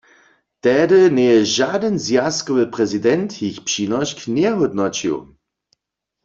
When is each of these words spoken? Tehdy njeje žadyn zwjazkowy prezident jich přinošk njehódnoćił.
Tehdy 0.63 0.99
njeje 1.15 1.39
žadyn 1.55 1.95
zwjazkowy 2.05 2.65
prezident 2.75 3.29
jich 3.41 3.59
přinošk 3.67 4.19
njehódnoćił. 4.35 5.17